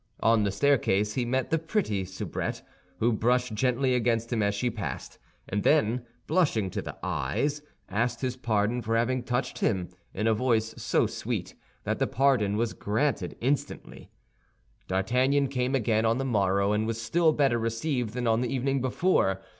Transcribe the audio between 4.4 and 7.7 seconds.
as she passed, and then, blushing to the eyes,